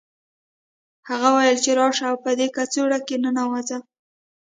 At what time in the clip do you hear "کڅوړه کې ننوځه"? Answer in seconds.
2.55-3.77